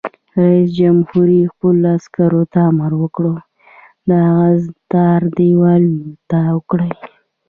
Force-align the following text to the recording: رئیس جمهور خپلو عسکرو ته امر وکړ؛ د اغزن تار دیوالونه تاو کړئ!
رئیس 0.41 0.69
جمهور 0.79 1.29
خپلو 1.51 1.85
عسکرو 1.97 2.43
ته 2.53 2.59
امر 2.69 2.91
وکړ؛ 3.01 3.25
د 4.07 4.09
اغزن 4.41 4.73
تار 4.93 5.21
دیوالونه 5.37 6.07
تاو 6.29 6.57
کړئ! 6.69 6.91